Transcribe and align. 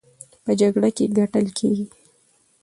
په 0.43 0.51
جګړه 0.59 0.89
کې 0.97 1.05
ګټل 1.17 1.45
کېږي، 1.57 1.85